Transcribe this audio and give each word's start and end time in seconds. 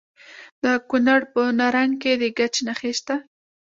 د 0.63 0.65
کونړ 0.89 1.21
په 1.33 1.41
نرنګ 1.59 1.93
کې 2.01 2.13
د 2.21 2.23
ګچ 2.37 2.55
نښې 2.67 2.91
شته. 2.97 3.15